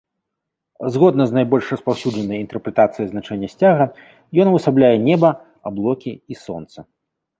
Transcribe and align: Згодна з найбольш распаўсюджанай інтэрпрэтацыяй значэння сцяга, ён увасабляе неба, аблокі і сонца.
Згодна 0.93 1.23
з 1.31 1.35
найбольш 1.37 1.65
распаўсюджанай 1.73 2.41
інтэрпрэтацыяй 2.45 3.07
значэння 3.11 3.47
сцяга, 3.55 3.85
ён 4.45 4.53
увасабляе 4.53 4.93
неба, 5.07 5.29
аблокі 5.73 6.11
і 6.35 6.41
сонца. 6.47 6.79